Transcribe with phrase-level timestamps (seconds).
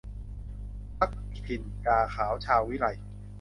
[0.97, 2.85] พรรคถิ่นกาขาวชาววิไล